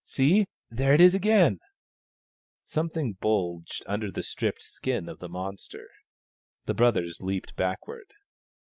[0.17, 1.59] "See— there it is again!"
[2.63, 5.89] Something bulged under the stripped skin of the monster.
[6.65, 8.11] The brothers leaped backward.